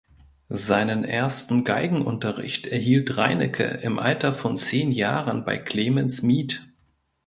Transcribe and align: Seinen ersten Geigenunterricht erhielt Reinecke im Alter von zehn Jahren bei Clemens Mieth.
Seinen 0.49 1.03
ersten 1.03 1.63
Geigenunterricht 1.63 2.65
erhielt 2.65 3.17
Reinecke 3.17 3.65
im 3.65 3.99
Alter 3.99 4.33
von 4.33 4.57
zehn 4.57 4.91
Jahren 4.91 5.45
bei 5.45 5.59
Clemens 5.59 6.23
Mieth. 6.23 6.67